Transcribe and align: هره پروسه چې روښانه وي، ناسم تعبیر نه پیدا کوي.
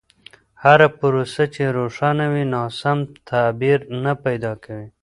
هره 0.63 0.87
پروسه 0.99 1.43
چې 1.53 1.63
روښانه 1.77 2.25
وي، 2.31 2.43
ناسم 2.55 2.99
تعبیر 3.29 3.79
نه 4.03 4.13
پیدا 4.25 4.53
کوي. 4.63 4.87